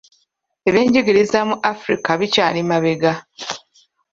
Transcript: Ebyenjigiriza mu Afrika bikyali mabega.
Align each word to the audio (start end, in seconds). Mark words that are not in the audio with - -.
Ebyenjigiriza 0.67 1.39
mu 1.49 1.55
Afrika 1.73 2.09
bikyali 2.19 2.59
mabega. 2.69 3.11